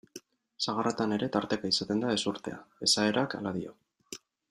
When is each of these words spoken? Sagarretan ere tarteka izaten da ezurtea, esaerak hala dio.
Sagarretan 0.65 1.13
ere 1.17 1.29
tarteka 1.35 1.71
izaten 1.75 2.03
da 2.07 2.15
ezurtea, 2.17 2.57
esaerak 2.89 3.41
hala 3.41 3.53
dio. 3.63 3.79